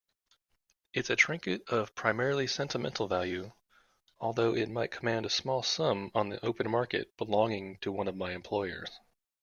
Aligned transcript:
It's 0.93 1.11
a 1.11 1.15
trinket 1.15 1.69
of 1.69 1.93
primarily 1.93 2.47
sentimental 2.47 3.07
value, 3.07 3.51
although 4.19 4.55
it 4.55 4.67
might 4.67 4.89
command 4.89 5.27
a 5.27 5.29
small 5.29 5.61
sum 5.61 6.09
on 6.15 6.29
the 6.29 6.43
open 6.43 6.71
market, 6.71 7.15
belonging 7.17 7.77
to 7.81 7.91
one 7.91 8.07
of 8.07 8.15
my 8.15 8.31
employers. 8.31 8.89